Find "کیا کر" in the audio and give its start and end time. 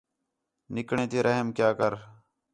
1.57-1.93